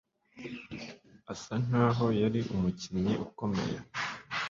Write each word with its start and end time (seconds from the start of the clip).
Asa 1.33 1.53
nkaho 1.65 2.05
yari 2.21 2.39
umukinnyi 2.53 3.13
ukomeye 3.25 3.77